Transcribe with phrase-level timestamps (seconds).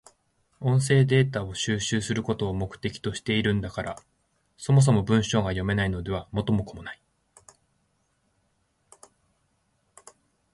[0.59, 3.97] 音声データを収集することを目的としているんだから、
[4.57, 7.01] そもそも文章が読めないのでは元も子もない。